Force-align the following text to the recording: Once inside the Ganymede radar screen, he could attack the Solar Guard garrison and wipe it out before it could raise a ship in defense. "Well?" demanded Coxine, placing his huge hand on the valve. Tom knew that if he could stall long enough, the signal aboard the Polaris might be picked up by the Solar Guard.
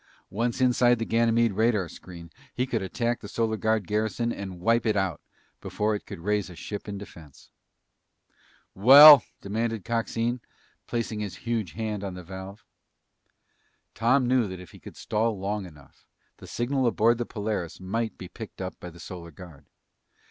Once 0.31 0.59
inside 0.59 0.97
the 0.97 1.05
Ganymede 1.05 1.53
radar 1.53 1.87
screen, 1.87 2.31
he 2.55 2.65
could 2.65 2.81
attack 2.81 3.19
the 3.19 3.27
Solar 3.27 3.55
Guard 3.55 3.85
garrison 3.85 4.31
and 4.31 4.59
wipe 4.59 4.83
it 4.87 4.95
out 4.95 5.21
before 5.61 5.93
it 5.93 6.07
could 6.07 6.21
raise 6.21 6.49
a 6.49 6.55
ship 6.55 6.87
in 6.89 6.97
defense. 6.97 7.51
"Well?" 8.73 9.23
demanded 9.41 9.85
Coxine, 9.85 10.39
placing 10.87 11.19
his 11.19 11.35
huge 11.45 11.73
hand 11.73 12.03
on 12.03 12.15
the 12.15 12.23
valve. 12.23 12.65
Tom 13.93 14.25
knew 14.27 14.47
that 14.47 14.59
if 14.59 14.71
he 14.71 14.79
could 14.79 14.97
stall 14.97 15.37
long 15.39 15.67
enough, 15.67 16.07
the 16.37 16.47
signal 16.47 16.87
aboard 16.87 17.19
the 17.19 17.25
Polaris 17.27 17.79
might 17.79 18.17
be 18.17 18.27
picked 18.27 18.59
up 18.59 18.79
by 18.79 18.89
the 18.89 18.99
Solar 18.99 19.29
Guard. 19.29 19.65